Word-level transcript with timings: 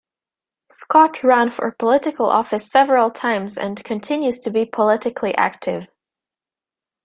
Scott 0.71 1.23
ran 1.23 1.51
for 1.51 1.69
political 1.73 2.25
office 2.25 2.67
several 2.67 3.11
times 3.11 3.55
and 3.55 3.83
continues 3.83 4.39
to 4.39 4.49
be 4.49 4.65
politically 4.65 5.35
active. 5.35 5.85